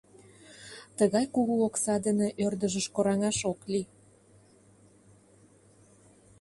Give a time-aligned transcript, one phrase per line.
[0.97, 3.87] —Тыгай кугу окса дене ӧрдыжыш кораҥаш ок лий.